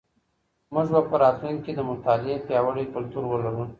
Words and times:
مونږ 0.73 0.87
به 0.93 1.01
په 1.09 1.15
راتلونکي 1.23 1.61
کي 1.65 1.71
د 1.75 1.79
مطالعې 1.89 2.43
پياوړی 2.45 2.85
کلتور 2.93 3.23
ولرو. 3.27 3.63